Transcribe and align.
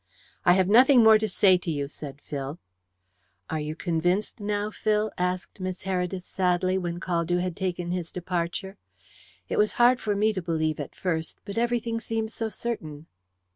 "I 0.45 0.53
have 0.53 0.67
nothing 0.67 1.03
more 1.03 1.19
to 1.19 1.27
say 1.27 1.59
to 1.59 1.69
you," 1.69 1.87
said 1.87 2.21
Phil. 2.21 2.57
"Are 3.51 3.59
you 3.59 3.75
convinced 3.75 4.39
now, 4.39 4.71
Phil?" 4.71 5.11
asked 5.15 5.59
Miss 5.59 5.83
Heredith 5.83 6.23
sadly, 6.23 6.75
when 6.79 6.99
Caldew 6.99 7.37
had 7.39 7.55
taken 7.55 7.91
his 7.91 8.11
departure. 8.11 8.77
"It 9.47 9.59
was 9.59 9.73
hard 9.73 9.99
for 10.01 10.15
me 10.15 10.33
to 10.33 10.41
believe 10.41 10.79
at 10.79 10.95
first, 10.95 11.37
but 11.45 11.59
everything 11.59 11.99
seems 11.99 12.33
so 12.33 12.49
certain." 12.49 13.05